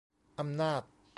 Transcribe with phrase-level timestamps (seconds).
[0.39, 0.81] อำนาจ